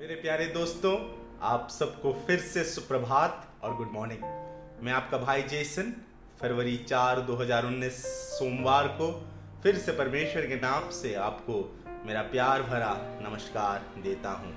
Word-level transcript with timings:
मेरे 0.00 0.14
प्यारे 0.14 0.44
दोस्तों, 0.46 0.92
आप 1.42 1.68
सबको 1.70 2.12
फिर 2.26 2.38
से 2.40 2.62
सुप्रभात 2.64 3.46
और 3.62 3.74
गुड 3.76 3.88
मॉर्निंग 3.92 4.20
मैं 4.84 4.92
आपका 4.92 5.18
भाई 5.18 5.42
जेसन, 5.42 5.92
फरवरी 6.40 6.76
चार 6.78 7.20
2019 7.20 7.96
सोमवार 8.28 8.88
को 9.00 9.10
फिर 9.62 9.76
से 9.76 9.92
परमेश्वर 9.92 10.46
के 10.46 10.56
नाम 10.56 10.88
से 10.90 11.14
आपको 11.20 11.56
मेरा 12.06 12.22
प्यार 12.24 12.62
भरा 12.62 12.94
नमस्कार 13.22 13.86
देता 14.02 14.30
हूँ। 14.32 14.52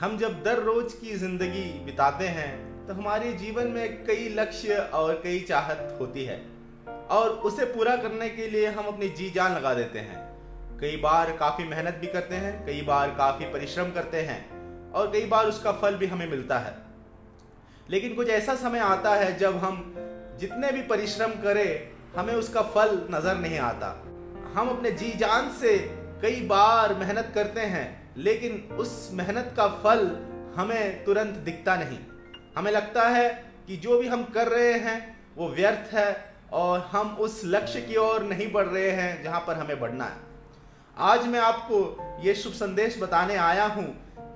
हम 0.00 0.16
जब 0.18 0.42
दर 0.44 0.62
रोज 0.62 0.92
की 0.92 1.14
ज़िंदगी 1.16 1.64
बिताते 1.86 2.28
हैं 2.28 2.86
तो 2.86 2.94
हमारे 2.94 3.32
जीवन 3.34 3.66
में 3.66 4.04
कई 4.06 4.28
लक्ष्य 4.28 4.76
और 4.94 5.20
कई 5.24 5.40
चाहत 5.40 5.96
होती 6.00 6.24
है, 6.24 6.40
और 7.10 7.28
उसे 7.28 7.64
पूरा 7.66 7.96
करने 7.96 8.30
के 8.30 8.48
लिए 8.48 8.66
हम 8.68 8.86
अपनी 8.86 9.08
जी 9.10 9.30
जान 9.30 9.54
लगा 9.54 9.74
देते 9.74 9.98
हैं। 9.98 10.27
कई 10.80 10.96
बार 10.96 11.30
काफ़ी 11.36 11.64
मेहनत 11.64 11.94
भी 11.94 12.06
करते 12.06 12.34
हैं, 12.34 12.66
कई 12.66 12.82
बार 12.82 13.10
काफ़ी 13.10 13.44
परिश्रम 13.44 13.90
करते 13.92 14.20
हैं 14.20 14.92
और 14.92 15.10
कई 15.12 15.26
बार 15.26 15.46
उसका 15.46 15.72
फल 15.72 15.94
भी 15.94 16.06
हमें 16.06 16.30
मिलता 16.30 16.58
है। 16.58 16.74
लेकिन 17.90 18.14
कुछ 18.14 18.28
ऐसा 18.28 18.54
समय 18.54 18.78
आता 18.78 19.14
है 19.14 19.38
जब 19.38 19.56
हम 19.56 19.94
जितने 20.40 20.72
भी 20.72 20.82
परिश्रम 20.82 21.30
करें, 21.30 21.90
हमें 22.16 22.34
उसका 22.34 22.62
फल 22.62 23.08
नज़र 23.10 23.36
नहीं 23.36 23.58
आता। 23.58 23.88
हम 24.54 24.68
अपने 24.68 24.90
जी 24.90 25.10
जान 25.12 25.50
से 25.52 25.78
कई 26.22 26.40
बार 26.40 26.94
मेहनत 26.94 27.32
करते 27.34 27.60
हैं, 27.60 28.14
लेकिन 28.16 28.76
उस 28.76 29.10
मेहनत 29.12 29.52
का 29.56 29.66
फल 29.68 30.06
हमें 30.56 31.04
तुरंत 31.04 31.34
दिखता 31.34 31.76
नहीं। 31.76 31.98
हमें 32.56 32.72
लगता 32.72 33.08
है 33.08 33.28
कि 33.66 33.76
जो 33.76 33.98
भी 33.98 34.08
हम 34.08 34.24
कर 34.24 34.48
रहे 34.48 34.72
हैं, 34.72 35.18
वो 35.36 35.48
व्यर्थ 35.48 35.94
है 35.94 36.34
और 36.52 36.80
हम 36.92 37.16
उस 37.16 37.42
लक्ष्य 37.44 37.80
की 37.80 37.96
ओर 37.96 38.22
नहीं 38.22 38.52
बढ़ 38.52 38.66
रहे 38.66 38.90
हैं 38.90 39.22
जहाँ 39.22 39.40
पर 39.40 39.54
हमें 39.54 39.80
बढ़ना 39.80 40.04
है। 40.04 40.27
आज 40.98 41.26
मैं 41.26 41.40
आपको 41.40 41.78
ये 42.22 42.34
शुभ 42.34 42.52
संदेश 42.52 42.96
बताने 43.00 43.34
आया 43.36 43.64
हूँ 43.64 43.84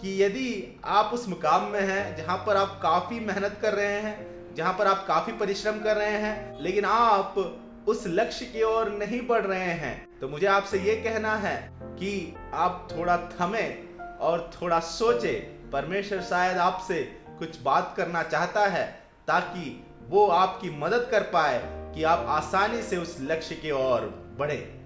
कि 0.00 0.22
यदि 0.22 0.80
आप 0.84 1.10
उस 1.14 1.26
मुकाम 1.28 1.62
में 1.62 1.80
हैं 1.80 2.16
जहाँ 2.16 2.36
पर 2.46 2.56
आप 2.56 2.78
काफ़ी 2.82 3.18
मेहनत 3.20 3.58
कर 3.62 3.72
रहे 3.72 3.96
हैं, 4.00 4.54
जहाँ 4.54 4.72
पर 4.72 4.86
आप 4.86 5.04
काफ़ी 5.08 5.32
परिश्रम 5.32 5.80
कर 5.80 5.96
रहे 5.96 6.18
हैं, 6.18 6.62
लेकिन 6.62 6.84
आप 6.84 7.34
उस 7.88 8.04
लक्ष्य 8.06 8.46
की 8.46 8.62
ओर 8.62 8.90
नहीं 8.90 9.20
बढ़ 9.26 9.42
रहे 9.42 9.72
हैं 9.74 10.20
तो 10.20 10.28
मुझे 10.28 10.46
आपसे 10.46 10.78
ये 10.78 10.94
कहना 10.96 11.34
है 11.36 11.56
कि 11.82 12.12
आप 12.54 12.88
थोड़ा 12.92 13.16
थमे 13.32 13.64
और 14.20 14.50
थोड़ा 14.54 14.78
सोचे। 14.80 15.32
परमेश्वर 15.72 16.20
शायद 16.20 16.58
आपसे 16.58 17.02
कुछ 17.38 17.60
बात 17.62 17.92
करना 17.96 18.22
चाहता 18.22 18.66
है 18.66 18.84
ताकि 19.26 19.84
वो 20.08 20.26
आपकी 20.26 20.70
मदद 20.78 21.08
कर 21.10 21.22
पाए 21.32 21.60
कि 21.94 22.02
आप 22.02 22.24
आसानी 22.28 22.82
से 22.82 22.96
उस 22.96 23.16
लक्ष्य 23.20 23.54
की 23.54 23.70
ओर 23.70 24.06
बढ़े। 24.38 24.81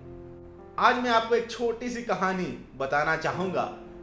आज 0.78 0.96
मैं 0.96 1.10
आपको 1.10 1.34
एक 1.34 1.50
छोटी 1.50 1.88
सी 1.90 2.02
कहानी 2.02 2.46
बताना 2.76 3.16
चाहूँगा, 3.16 3.62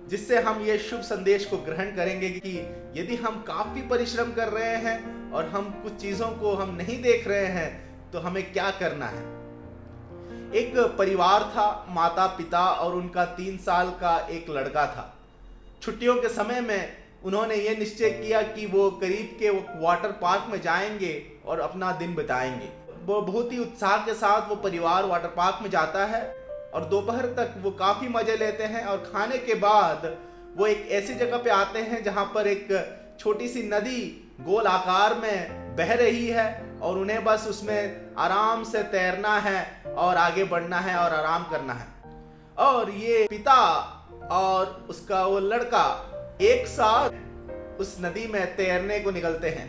जिससे 0.10 0.40
हम 0.42 0.62
ये 0.62 0.78
शुभ 0.78 1.02
संदेश 1.02 1.46
को 1.46 1.58
ग्रहण 1.58 1.96
करेंगे 1.96 2.30
कि 2.30 2.58
यदि 2.98 3.16
हम 3.16 3.40
काफ़ी 3.48 3.82
परिश्रम 3.82 4.32
कर 4.32 4.50
रहे 4.50 4.76
हैं 4.78 5.32
और 5.34 5.50
हम 5.50 5.70
कुछ 5.84 5.94
चीज़ों 5.94 6.30
को 6.30 6.54
हम 6.54 6.76
नहीं 6.76 7.02
देख 7.02 7.28
रहे 7.28 7.46
हैं 7.48 8.12
तो 8.12 8.20
हमें 8.20 8.52
क्या 8.54 8.72
करना 8.72 9.06
है? 9.06 9.22
एक 10.54 10.74
परिवार 10.98 11.44
था 11.44 11.86
माता 11.90 12.28
पिता 12.28 12.66
और 12.66 12.96
उनका 12.96 13.26
तीन 13.36 13.58
साल 13.58 13.90
का 14.02 14.18
एक 14.32 14.50
लड़का 14.50 14.86
था। 14.88 15.14
छुट्टियों 15.82 16.16
के 16.16 16.30
समय 16.30 16.62
में 16.62 16.98
उन्होंने 17.24 17.56
ये 17.56 17.76
निश्चय 17.76 18.10
किया 18.12 18.42
कि 18.42 18.66
वो 18.66 18.92
करीब 18.92 19.38
के 19.40 19.50
वाटर 19.80 20.20
पार्क 20.22 20.52
में 20.52 20.62
जाएँगे 20.62 21.16
और 21.46 21.60
अपना 21.60 21.92
दिन 21.92 22.16
बिताएँगे। 22.16 22.70
वो 23.06 23.22
बहुत 23.22 23.52
ही 23.52 23.58
उत्साह 23.60 23.98
के 23.98 24.14
साथ 24.14 24.50
वो 24.50 24.56
परिवार 24.56 25.06
वाटर 25.06 25.28
पार्क 25.28 25.60
में 25.62 25.70
जाता 25.70 26.06
है। 26.06 26.43
और 26.74 26.86
दोपहर 26.86 27.26
तक 27.26 27.54
वो 27.62 27.72
काफ़ी 27.72 28.08
मज़े 28.08 28.36
लेते 28.38 28.64
हैं 28.64 28.86
और 28.86 28.98
खाने 29.14 29.38
के 29.38 29.54
बाद 29.54 30.18
वो 30.58 30.68
एक 30.68 30.88
ऐसी 30.92 31.14
जगह 31.14 31.38
पे 31.38 31.50
आते 31.50 31.80
हैं 31.80 32.04
जहाँ 32.04 32.26
पर 32.26 32.48
एक 32.48 32.68
छोटी 33.20 33.48
सी 33.48 33.64
नदी 33.64 34.02
गोल 34.42 34.68
आकार 34.68 35.14
में 35.14 35.76
बह 35.76 35.94
रही 35.94 36.28
है 36.28 36.48
और 36.82 36.98
उन्हें 36.98 37.24
बस 37.24 37.46
उसमें 37.50 38.16
आराम 38.18 38.64
से 38.64 38.84
तैरना 38.84 39.38
है 39.40 39.84
और 39.98 40.16
आगे 40.16 40.44
बढ़ना 40.44 40.80
है 40.80 40.96
और 40.98 41.14
आराम 41.14 41.44
करना 41.44 41.74
है। 41.74 41.88
और 42.58 42.90
ये 42.90 43.28
पिता 43.30 43.60
और 44.32 44.86
उसका 44.90 45.26
वो 45.26 45.40
लड़का 45.40 45.86
एक 46.42 46.68
साथ 46.68 47.80
उस 47.80 47.98
नदी 48.02 48.28
में 48.28 48.56
तैरने 48.56 49.00
को 49.00 49.12
निकलते 49.12 49.50
हैं। 49.50 49.68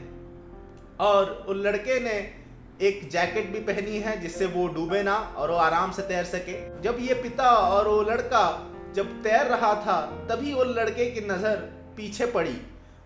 और 1.01 1.31
उस 1.49 1.57
लड़के 1.57 2.01
ने 2.01 2.44
एक 2.81 3.09
जैकेट 3.11 3.51
भी 3.53 3.61
पहनी 3.65 3.99
है 3.99 4.21
जिससे 4.21 4.47
वो 4.47 4.67
डूबे 4.69 5.03
ना 5.03 5.15
और 5.15 5.51
वो 5.51 5.57
आराम 5.57 5.91
से 5.93 6.03
तैर 6.03 6.25
सके। 6.25 6.53
जब 6.83 6.97
ये 7.01 7.15
पिता 7.15 7.51
और 7.51 7.89
वो 7.89 8.01
लड़का 8.03 8.71
जब 8.95 9.13
तैर 9.23 9.47
रहा 9.47 9.75
था, 9.77 10.01
तभी 10.31 10.53
वो 10.55 10.65
लड़के 10.65 11.11
की 11.11 11.21
नज़र 11.21 11.57
पीछे 11.97 12.27
पड़ी। 12.27 12.57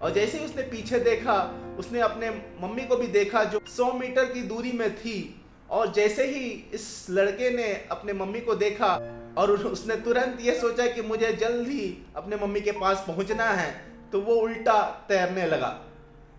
और 0.02 0.12
जैसे 0.12 0.38
ही 0.38 0.44
उसने 0.44 0.62
पीछे 0.62 0.98
देखा, 1.00 1.36
उसने 1.78 2.00
अपने 2.00 2.30
मम्मी 2.62 2.84
को 2.84 2.96
भी 2.96 3.06
देखा 3.06 3.44
जो 3.44 3.60
100 3.68 3.92
मीटर 3.92 4.24
की 4.24 4.42
दूरी 4.42 4.72
में 4.72 4.94
थी। 4.96 5.34
और 5.70 5.92
जैसे 5.92 6.26
ही 6.26 6.48
इस 6.74 7.06
लड़के 7.10 7.50
ने 7.50 7.72
अपने 7.90 8.12
मम्मी 8.12 8.40
को 8.40 8.54
देखा 8.54 8.94
और 9.38 9.50
उसने 9.50 9.96
तुरंत 9.96 10.38
ये 10.40 10.54
सोचा 10.54 10.86
कि 10.86 11.02
मुझे 11.02 11.32
जल्द 11.32 11.68
ही 11.68 12.06
अपने 12.16 12.36
मम्मी 12.36 12.60
के 12.60 12.72
पास 12.72 13.04
पहुँचना 13.06 13.44
है 13.44 13.70
तो 14.12 14.20
वो 14.20 14.34
उल्टा 14.34 14.82
तैरने 15.08 15.46
लगा। 15.46 15.68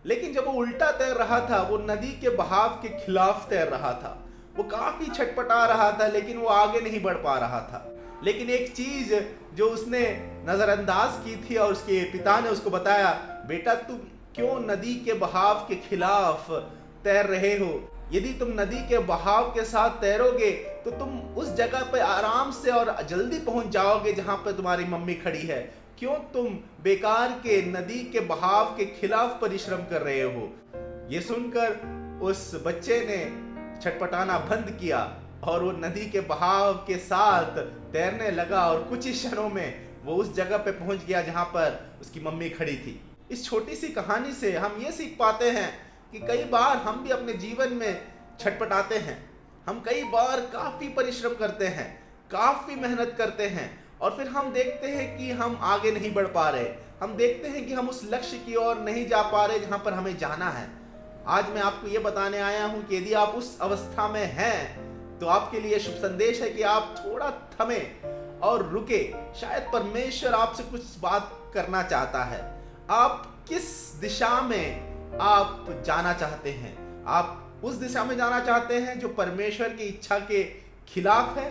लेकिन 0.06 0.34
जब 0.34 0.46
वो 0.46 0.52
उल्टा 0.52 0.92
तैर 0.92 1.16
रहा 1.16 1.40
था, 1.50 1.62
वो 1.62 1.78
नदी 1.78 2.12
के 2.12 2.30
बहाव 2.30 2.70
के 2.82 2.90
खिलाफ 3.00 3.50
तैर 3.50 3.68
रहा 3.68 3.92
था। 3.94 4.18
वो 4.58 4.64
काफ़ी 4.64 5.06
छटपटा 5.06 5.66
रहा 5.66 5.92
था, 5.92 6.08
लेकिन 6.08 6.38
वो 6.38 6.48
आगे 6.48 6.82
नहीं 6.82 7.02
बढ़ 7.04 7.16
पा 7.16 7.38
रहा 7.38 7.60
था। 7.62 7.86
लेकिन 8.24 8.50
एक 8.50 8.72
चीज़ 8.76 9.14
जो 9.56 9.70
उसने 9.70 10.02
नजरअंदाज 10.48 11.26
की 11.26 11.36
थी 11.44 11.56
और 11.56 11.72
उसके 11.72 12.04
पिता 12.04 12.40
ने 12.40 12.50
उसको 12.50 12.70
बताया, 12.70 13.12
बेटा, 13.48 13.76
तुम 13.76 13.98
क्यों 14.36 14.60
नदी 14.62 14.96
के 14.96 15.14
बहाव 15.14 15.56
के 15.68 15.76
खिलाफ 15.76 16.52
तैर 17.04 17.26
रहे 17.26 17.54
हो? 17.58 17.90
यदि 18.12 18.34
तुम 18.34 18.50
नदी 18.52 18.88
के 18.88 18.98
बहाव 18.98 19.50
के 19.50 19.64
साथ 19.64 19.90
तैरोगे 20.02 20.52
तो 20.86 20.92
तुम 20.92 21.20
उस 21.38 21.54
जगह 21.56 21.84
पर 21.84 22.00
आराम 22.00 22.52
से 22.52 22.72
और 22.72 22.96
जल्दी 23.10 23.40
पहुँच 23.40 23.68
जाओगे 23.68 24.14
जहाँ 24.14 24.38
पर 24.38 24.52
तुम्हारी 24.52 24.86
मम्मी 24.86 25.14
खड़ी 25.16 25.42
है। 25.42 25.60
क्यों 26.00 26.16
तुम 26.34 26.46
बेकार 26.82 27.32
के 27.44 27.62
नदी 27.62 28.04
के 28.04 28.20
बहाव 28.20 28.66
के 28.66 28.86
खिलाफ 28.86 29.40
परिश्रम 29.42 29.78
कर 29.78 30.02
रहे 30.02 30.22
हो? 30.22 30.54
ये 31.10 31.22
सुनकर 31.22 32.20
उस 32.22 32.52
बच्चे 32.66 33.00
ने 33.00 33.18
छटपटाना 33.82 34.38
बंद 34.40 34.78
किया 34.80 35.00
और 35.44 35.64
वो 35.64 35.72
नदी 35.72 36.10
के 36.10 36.22
बहाव 36.22 36.74
के 36.74 36.98
साथ 36.98 37.58
तैरने 37.94 38.32
लगा 38.32 38.66
और 38.68 38.84
कुछ 38.84 39.06
ही 39.06 39.12
क्षणों 39.14 39.50
में 39.50 39.90
वो 40.04 40.16
उस 40.16 40.34
जगह 40.36 40.58
पे 40.58 40.72
पहुँच 40.72 41.04
गया 41.06 41.22
जहाँ 41.22 41.46
पर 41.46 41.98
उसकी 42.02 42.20
मम्मी 42.20 42.50
खड़ी 42.50 42.78
थी। 42.78 43.00
इस 43.32 43.46
छोटी 43.46 43.76
सी 43.76 43.88
कहानी 43.88 44.34
से 44.34 44.56
हम 44.58 44.82
ये 44.82 44.92
सीख 44.92 45.16
पाते 45.20 45.50
हैं 45.50 45.70
कि 46.12 46.20
कई 46.20 46.44
बार 46.44 46.78
हम 46.78 47.04
भी 47.04 47.10
अपने 47.10 47.34
जीवन 47.34 47.74
में 47.74 48.02
छटपटाते 48.40 48.96
हैं। 48.96 49.30
हम 49.68 49.84
कई 49.86 50.04
बार 50.04 50.40
काफ़ी 50.54 50.90
परिश्रम 50.90 51.34
करते 51.34 51.68
हैं, 51.68 51.90
काफ़ी 52.32 52.76
मेहनत 52.76 53.16
करते 53.18 53.48
हैं 53.48 53.89
और 54.02 54.16
फिर 54.18 54.28
हम 54.28 54.52
देखते 54.54 54.88
हैं 54.88 55.18
कि 55.18 55.32
हम 55.32 55.60
आगे 55.62 55.92
नहीं 55.92 56.14
बढ़ 56.14 56.28
पा 56.28 56.50
रहे। 56.50 56.68
हम 57.02 57.16
देखते 57.18 57.48
हैं 57.48 57.66
कि 57.68 57.74
हम 57.74 57.90
उस 57.90 58.02
लक्ष्य 58.06 58.38
की 58.38 58.56
ओर 58.56 58.80
नहीं 58.80 59.08
जा 59.08 59.22
पा 59.22 59.46
रहे 59.46 59.60
जहाँ 59.60 59.80
पर 59.80 59.94
हमें 59.94 60.18
जाना 60.18 60.50
है। 60.50 60.68
आज 61.28 61.50
मैं 61.50 61.62
आपको 61.62 61.88
ये 61.88 62.00
बताने 62.00 62.40
आया 62.40 62.66
हूँ 62.66 62.84
कि 62.88 62.96
यदि 62.96 63.14
आप 63.14 63.30
उस 63.30 63.60
अवस्था 63.62 64.08
में 64.08 64.26
हैं 64.26 65.20
तो 65.20 65.28
आपके 65.28 65.60
लिए 65.60 65.80
शुभ 65.80 65.94
संदेश 65.94 66.42
है 66.42 66.50
कि 66.50 66.62
आप 66.62 66.96
थोड़ा 67.00 67.32
थमे 67.54 67.80
और 68.40 68.68
रुके। 68.70 69.04
शायद 69.36 69.70
परमेश्वर 69.74 70.34
आपसे 70.34 70.64
कुछ 70.64 70.82
बात 71.00 71.32
करना 71.54 71.84
चाहता 71.84 72.24
है। 72.24 72.42
आप 72.90 73.46
किस 73.50 73.64
दिशा 73.96 74.42
में 74.42 75.18
आप 75.22 75.66
जाना 75.86 76.14
चाहते 76.14 76.52
हैं? 76.52 77.04
आप 77.08 77.62
उस 77.64 77.76
दिशा 77.76 78.04
में 78.04 78.18
जाना 78.18 78.40
चाहते 78.40 78.76
हैं 78.76 79.00
जो 79.00 79.08
परमेश्वर 79.08 79.70
की 79.70 79.84
इच्छा 79.84 80.20
के 80.20 80.44
खिलाफ 80.88 81.38
है? 81.38 81.50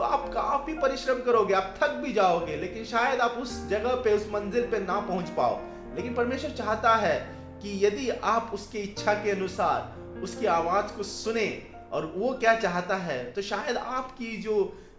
तो 0.00 0.04
आप 0.04 0.28
काफ़ी 0.34 0.72
परिश्रम 0.72 1.18
करोगे, 1.22 1.54
आप 1.54 1.74
थक 1.78 1.90
भी 2.02 2.12
जाओगे, 2.12 2.54
लेकिन 2.56 2.84
शायद 2.84 3.20
आप 3.20 3.30
उस 3.32 3.50
जगह 3.68 3.94
पे, 3.94 4.12
उस 4.12 4.26
मंजिल 4.26 4.62
पे 4.66 4.78
ना 4.78 4.98
पहुँच 5.00 5.28
पाओ। 5.28 5.58
लेकिन 5.96 6.14
परमेश्वर 6.14 6.50
चाहता 6.50 6.94
है 6.96 7.18
कि 7.62 7.74
यदि 7.84 8.08
आप 8.08 8.50
उसकी 8.54 8.78
इच्छा 8.78 9.14
के 9.14 9.30
अनुसार, 9.30 10.22
उसकी 10.22 10.46
आवाज़ 10.46 10.92
को 10.96 11.02
सुने 11.02 11.46
और 11.92 12.06
वो 12.16 12.32
क्या 12.34 12.54
चाहता 12.60 12.96
है 12.98 13.18
तो 13.32 13.42
शायद 13.42 13.76
आपकी 13.76 14.36
जो 14.36 14.54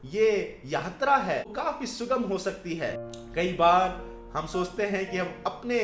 ये 0.06 0.30
यात्रा 0.66 1.16
है 1.20 1.44
काफ़ी 1.56 1.88
सुगम 1.88 2.24
हो 2.24 2.38
सकती 2.38 2.76
है। 2.76 2.94
कई 3.36 3.54
बार 3.54 3.90
हम 4.36 4.48
सोचते 4.48 4.86
हैं 4.86 5.10
कि 5.12 5.18
हम 5.18 5.34
अपने 5.46 5.80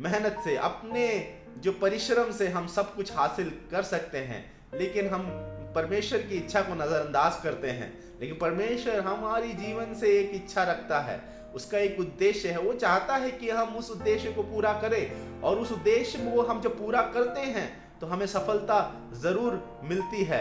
मेहनत 0.00 0.40
से, 0.44 0.56
अपने 0.56 1.06
जो 1.58 1.72
परिश्रम 1.72 2.32
से 2.32 2.48
हम 2.48 2.66
सब 2.68 2.94
कुछ 2.94 3.12
हासिल 3.12 3.52
कर 3.70 3.82
सकते 3.84 4.18
हैं, 4.24 4.44
लेकिन 4.74 5.08
हम 5.08 5.28
परमेश्वर 5.76 6.18
की 6.20 6.36
इच्छा 6.36 6.60
को 6.62 6.74
नज़रअंदाज 6.74 7.40
करते 7.42 7.70
हैं। 7.70 8.05
लेकिन 8.20 8.36
परमेश्वर 8.38 9.00
हमारी 9.02 9.52
जीवन 9.54 9.94
से 9.94 10.18
एक 10.18 10.30
इच्छा 10.34 10.62
रखता 10.64 10.98
है। 11.00 11.20
उसका 11.54 11.78
एक 11.78 12.00
उद्देश्य 12.00 12.48
है। 12.48 12.60
वो 12.60 12.72
चाहता 12.74 13.16
है 13.16 13.30
कि 13.32 13.50
हम 13.50 13.76
उस 13.76 13.90
उद्देश्य 13.90 14.32
को 14.32 14.42
पूरा 14.44 14.72
करें 14.80 15.40
और 15.42 15.58
उस 15.58 15.72
उद्देश्य 15.72 16.18
को 16.20 16.42
हम 16.42 16.60
जब 16.60 16.78
पूरा 16.78 17.02
करते 17.14 17.40
हैं 17.40 17.68
तो 18.00 18.06
हमें 18.06 18.26
सफलता 18.26 18.78
ज़रूर 19.14 19.62
मिलती 19.84 20.24
है। 20.24 20.40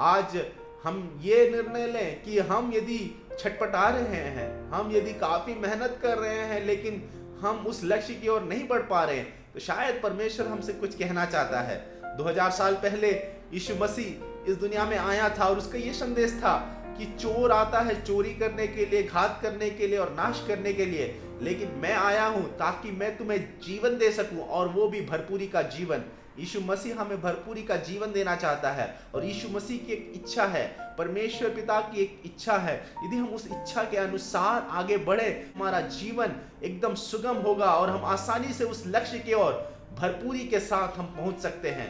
आज 0.00 0.40
हम 0.84 1.20
ये 1.22 1.48
निर्णय 1.50 1.86
लें 1.86 2.22
कि 2.22 2.38
हम 2.40 2.72
यदि 2.74 2.98
छटपटा 3.38 3.88
रहे 3.88 4.22
हैं, 4.28 4.70
हम 4.70 4.90
यदि 4.92 5.12
काफ़ी 5.14 5.54
मेहनत 5.56 5.98
कर 6.02 6.18
रहे 6.18 6.38
हैं, 6.44 6.64
लेकिन 6.66 7.02
हम 7.40 7.64
उस 7.66 7.80
लक्ष्य 7.84 8.14
की 8.14 8.28
ओर 8.28 8.42
नहीं 8.42 8.66
बढ़ 8.68 8.82
पा 8.84 9.04
रहे 9.04 9.16
हैं 9.16 9.52
तो 9.52 9.60
शायद 9.60 10.00
परमेश्वर 10.02 10.46
हमसे 10.46 10.72
कुछ 10.72 10.94
कहना 10.94 11.24
चाहता 11.26 11.60
है। 11.60 11.78
2000 12.16 12.50
साल 12.52 12.74
पहले 12.82 13.10
यीशु 13.52 13.74
मसीह 13.74 14.50
इस 14.50 14.56
दुनिया 14.56 14.84
में 14.86 14.96
आया 14.98 15.28
था 15.38 15.44
और 15.44 15.58
उसका 15.58 15.78
ये 15.78 15.92
संदेश 15.94 16.32
था 16.34 16.54
कि 17.00 17.06
चोर 17.16 17.52
आता 17.52 17.80
है 17.80 17.94
चोरी 18.02 18.34
करने 18.34 18.66
के 18.66 18.84
लिए, 18.86 19.02
घात 19.02 19.38
करने 19.42 19.68
के 19.70 19.86
लिए 19.86 19.98
और 19.98 20.10
नाश 20.12 20.44
करने 20.48 20.72
के 20.72 20.86
लिए, 20.86 21.20
लेकिन 21.42 21.68
मैं 21.82 21.94
आया 21.94 22.24
हूँ 22.26 22.42
ताकि 22.58 22.90
मैं 22.92 23.16
तुम्हें 23.18 23.38
जीवन 23.60 23.96
दे 23.98 24.10
सकूँ 24.12 24.40
और 24.40 24.68
वो 24.68 24.88
भी 24.88 25.00
भरपूरी 25.00 25.46
का 25.46 25.62
जीवन। 25.70 26.04
यीशु 26.38 26.60
मसीह 26.60 27.00
हमें 27.00 27.20
भरपूरी 27.22 27.62
का 27.62 27.76
जीवन 27.78 28.12
देना 28.12 28.34
चाहता 28.36 28.70
है 28.72 28.88
और 29.14 29.24
यीशु 29.24 29.48
मसीह 29.48 29.78
की 29.78 29.92
एक 29.92 30.12
इच्छा 30.16 30.44
है, 30.44 30.66
परमेश्वर 30.98 31.50
पिता 31.50 31.80
की 31.80 32.02
एक 32.02 32.20
इच्छा 32.24 32.56
है। 32.58 32.76
यदि 33.04 33.16
हम 33.16 33.28
उस 33.28 33.46
इच्छा 33.46 33.84
के 33.84 33.96
अनुसार 33.96 34.68
आगे 34.70 34.96
बढ़े, 34.98 35.28
हमारा 35.56 35.80
जीवन 35.80 36.36
एकदम 36.64 36.94
सुगम 36.96 37.36
होगा 37.38 37.72
और 37.72 37.90
हम 37.90 38.04
आसानी 38.04 38.52
से 38.52 38.64
उस 38.64 38.84
लक्ष्य 38.86 39.18
की 39.18 39.34
ओर 39.34 39.52
भरपूरी 40.00 40.46
के 40.46 40.60
साथ 40.60 40.98
हम 40.98 41.06
पहुँच 41.16 41.38
सकते 41.38 41.70
हैं। 41.70 41.88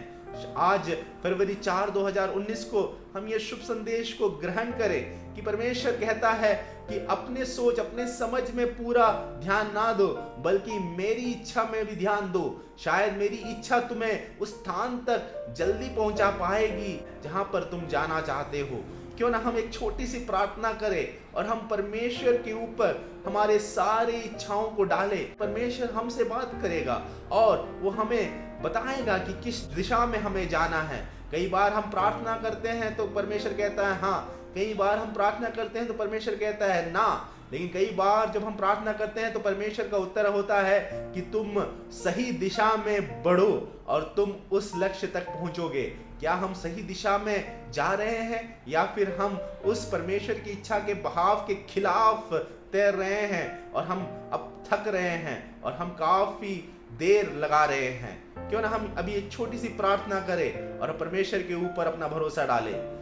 आज 0.56 0.90
फरवरी 1.22 1.54
चार 1.54 1.90
2019 1.90 2.64
को 2.64 2.82
हम 3.16 3.28
ये 3.28 3.38
शुभ 3.38 3.58
संदेश 3.58 4.12
को 4.12 4.28
ग्रहण 4.30 4.70
करें 4.70 5.34
कि 5.34 5.42
परमेश्वर 5.42 5.92
कहता 5.92 6.30
है 6.30 6.54
कि 6.88 6.98
अपने 7.06 7.44
सोच, 7.44 7.78
अपने 7.80 8.06
समझ 8.08 8.42
में 8.50 8.66
पूरा 8.74 9.08
ध्यान 9.42 9.72
ना 9.74 9.92
दो, 9.92 10.06
बल्कि 10.44 10.78
मेरी 10.78 11.30
इच्छा 11.32 11.64
में 11.64 11.86
भी 11.86 11.96
ध्यान 11.96 12.32
दो। 12.32 12.44
शायद 12.78 13.14
मेरी 13.14 13.36
इच्छा 13.36 13.80
तुम्हें 13.80 14.38
उस 14.38 14.54
स्थान 14.54 14.96
तक 14.98 15.54
जल्दी 15.56 15.88
पहुँचा 15.88 16.30
पाएगी 16.30 17.00
जहाँ 17.24 17.44
पर 17.44 17.62
तुम 17.62 17.86
जाना 17.86 18.20
चाहते 18.20 18.60
हो। 18.60 18.84
क्यों 19.20 19.28
ना 19.30 19.38
हम 19.38 19.56
एक 19.58 19.72
छोटी 19.72 20.06
सी 20.06 20.18
प्रार्थना 20.18 20.72
करें 20.72 21.34
और 21.34 21.46
हम 21.46 21.58
परमेश्वर 21.68 22.36
के 22.36 22.52
ऊपर 22.52 23.22
हमारे 23.26 23.58
सारी 23.58 24.12
इच्छाओं 24.12 24.68
को 24.70 24.84
डालें। 24.84 25.36
परमेश्वर 25.36 25.90
हमसे 25.90 26.24
बात 26.24 26.52
करेगा 26.62 26.94
और 27.32 27.68
वो 27.82 27.90
हमें 27.90 28.62
बताएगा 28.62 29.18
कि 29.18 29.32
किस 29.42 29.60
दिशा 29.74 30.06
में 30.06 30.18
हमें 30.18 30.48
जाना 30.48 30.80
है। 30.82 31.02
कई 31.32 31.48
बार 31.48 31.72
हम 31.72 31.90
प्रार्थना 31.90 32.36
करते 32.36 32.68
हैं 32.68 32.96
तो 32.96 33.06
परमेश्वर 33.10 33.52
कहता 33.52 33.88
है 33.88 34.00
हाँ। 34.00 34.52
कई 34.54 34.74
बार 34.74 34.98
हम 34.98 35.12
प्रार्थना 35.14 35.48
करते 35.50 35.78
हैं 35.78 35.88
तो 35.88 35.94
परमेश्वर 35.94 36.34
कहता 36.34 36.72
है, 36.74 36.90
ना। 36.92 37.28
लेकिन 37.52 37.68
कई 37.68 37.94
बार 37.94 38.30
जब 38.32 38.44
हम 38.44 38.56
प्रार्थना 38.56 38.92
करते 38.92 39.20
हैं 39.20 39.32
तो 39.32 39.40
परमेश्वर 39.40 39.88
का 39.88 39.96
उत्तर 39.98 40.32
होता 40.32 40.60
है 40.62 40.80
कि 41.14 41.20
तुम 41.32 41.64
सही 41.94 42.30
दिशा 42.38 42.76
में 42.76 43.22
बढ़ो 43.22 43.82
और 43.86 44.12
तुम 44.16 44.34
उस 44.52 44.72
लक्ष्य 44.76 45.06
तक 45.06 45.28
पहुंचोगे। 45.28 46.09
क्या 46.20 46.32
हम 46.32 46.54
सही 46.54 46.82
दिशा 46.82 47.18
में 47.18 47.72
जा 47.72 47.92
रहे 47.92 48.16
हैं 48.16 48.62
या 48.68 48.84
फिर 48.84 49.16
हम 49.20 49.36
उस 49.64 49.88
परमेश्वर 49.90 50.38
की 50.38 50.50
इच्छा 50.50 50.78
के 50.78 50.94
बहाव 50.94 51.36
के 51.36 51.54
खिलाफ 51.54 52.32
तैर 52.72 52.94
रहे 52.94 53.26
हैं 53.26 53.72
और 53.72 53.84
हम 53.84 54.00
अब 54.32 54.64
थक 54.72 54.88
रहे 54.88 55.08
हैं 55.08 55.62
और 55.62 55.72
हम 55.72 55.90
काफ़ी 55.90 56.74
देर 56.98 57.32
लगा 57.32 57.64
रहे 57.64 57.88
हैं? 57.88 58.48
क्यों 58.48 58.62
ना 58.62 58.68
हम 58.68 58.94
अभी 58.98 59.12
एक 59.12 59.32
छोटी 59.32 59.58
सी 59.58 59.68
प्रार्थना 59.68 60.20
करें 60.20 60.78
और 60.78 60.92
परमेश्वर 60.92 61.42
के 61.42 61.54
ऊपर 61.54 61.86
अपना 61.86 62.08
भरोसा 62.08 62.46
डालें। 62.46 63.00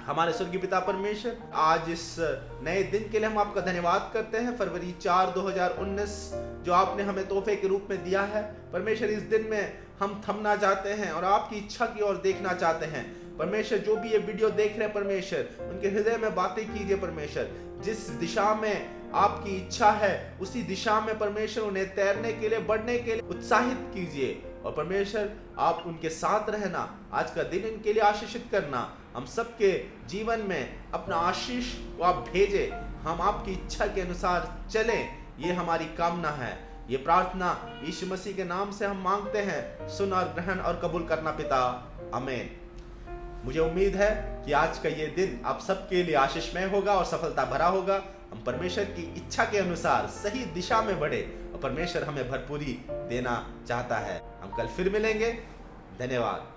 हमारे 0.00 0.32
स्वर्गीय 0.32 0.60
पिता 0.60 0.80
परमेश्वर, 0.80 1.36
आज 1.54 1.80
इस 1.88 2.16
नए 2.62 2.82
दिन 2.82 3.08
के 3.12 3.18
लिए 3.18 3.28
हम 3.28 3.38
आपका 3.38 3.60
धन्यवाद 3.60 4.10
करते 4.14 4.38
हैं। 4.38 4.56
फरवरी 4.58 4.92
चार 4.92 5.30
2019 5.30 6.30
जो 6.34 6.72
आपने 6.72 7.02
हमें 7.02 7.28
तोहफे 7.28 7.56
के 7.56 7.68
रूप 7.68 7.86
में 7.90 8.04
दिया 8.04 8.22
है, 8.22 8.42
परमेश्वर 8.72 9.08
इस 9.08 9.22
दिन 9.22 9.42
में 9.42 9.89
हम 10.00 10.22
थमना 10.28 10.56
चाहते 10.56 10.88
हैं 10.88 11.12
और 11.12 11.24
आपकी 11.24 11.56
इच्छा 11.56 11.86
की 11.86 12.00
ओर 12.00 12.16
देखना 12.16 12.52
चाहते 12.52 12.86
हैं। 12.86 13.36
परमेश्वर, 13.36 13.78
जो 13.78 13.96
भी 13.96 14.08
ये 14.08 14.18
वीडियो 14.18 14.50
देख 14.50 14.72
रहे 14.72 14.84
हैं 14.84 14.92
परमेश्वर, 14.92 15.50
उनके 15.60 15.88
हृदय 15.88 16.16
में 16.16 16.34
बातें 16.34 16.74
कीजिए 16.74 16.96
परमेश्वर। 16.96 17.50
जिस 17.84 18.08
दिशा 18.08 18.54
में 18.54 19.00
आपकी 19.14 19.56
इच्छा 19.56 19.90
है, 19.90 20.38
उसी 20.40 20.62
दिशा 20.62 21.00
में 21.00 21.18
परमेश्वर 21.18 21.64
उन्हें 21.64 21.94
तैरने 21.94 22.32
के 22.32 22.48
लिए, 22.48 22.58
बढ़ने 22.58 22.98
के 22.98 23.12
लिए 23.12 23.22
उत्साहित 23.22 23.78
कीजिए। 23.94 24.42
और 24.64 24.72
परमेश्वर, 24.72 25.30
आप 25.58 25.84
उनके 25.86 26.08
साथ 26.08 26.50
रहना, 26.50 26.98
आज 27.12 27.30
का 27.30 27.42
दिन 27.42 27.62
इनके 27.62 27.92
लिए 27.92 28.02
आशीषित 28.02 28.48
करना। 28.52 28.96
हम 29.16 29.26
सबके 29.26 29.84
जीवन 30.06 30.40
में 30.40 30.82
अपना 30.94 31.16
आशीष 31.16 31.74
को 31.74 32.02
आप 32.02 32.14
भेजे। 32.14 32.70
हम 33.02 33.20
आपकी 33.20 33.52
इच्छा 33.52 33.86
के 33.86 34.00
अनुसार 34.00 34.70
चलें। 34.70 35.08
ये 35.38 35.52
हमारी 35.52 35.84
कामना 35.84 36.30
है। 36.30 36.69
ये 36.90 36.96
प्रार्थना 36.96 37.48
यीशु 37.84 38.06
मसीह 38.06 38.36
के 38.36 38.44
नाम 38.44 38.70
से 38.72 38.86
हम 38.86 38.96
मांगते 38.96 39.38
हैं, 39.38 39.88
सुन 39.88 40.12
और 40.12 40.24
ग्रहण 40.24 40.58
और 40.58 40.80
कबूल 40.84 41.04
करना 41.04 41.30
पिता। 41.30 41.60
अमेन 42.14 42.50
मुझे 43.44 43.60
उम्मीद 43.60 43.96
है 43.96 44.42
कि 44.46 44.52
आज 44.52 44.78
का 44.78 44.88
ये 44.88 45.06
दिन 45.06 45.40
आप 45.44 45.60
सबके 45.60 46.02
लिए 46.02 46.14
आशीषमय 46.14 46.64
होगा 46.64 46.94
और 46.94 47.04
सफलता 47.04 47.44
भरा 47.44 47.66
होगा। 47.66 48.02
हम 48.32 48.42
परमेश्वर 48.46 48.84
की 48.84 49.14
इच्छा 49.16 49.44
के 49.44 49.58
अनुसार 49.58 50.06
सही 50.06 50.44
दिशा 50.44 50.82
में 50.82 51.00
बढ़े 51.00 51.50
और 51.52 51.60
परमेश्वर 51.60 52.04
हमें 52.04 52.30
भरपूरी 52.30 52.84
देना 52.90 53.54
चाहता 53.68 53.98
है। 53.98 54.22
हम 54.42 54.56
कल 54.56 54.66
फिर 54.66 54.92
मिलेंगे। 54.92 55.32
धन्यवाद। 55.98 56.48